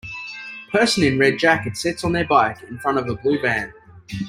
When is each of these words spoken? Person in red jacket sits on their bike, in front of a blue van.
Person 0.71 1.03
in 1.03 1.19
red 1.19 1.37
jacket 1.37 1.77
sits 1.77 2.03
on 2.03 2.11
their 2.11 2.25
bike, 2.25 2.57
in 2.63 2.79
front 2.79 2.97
of 2.97 3.07
a 3.07 3.13
blue 3.15 3.39
van. 3.39 3.71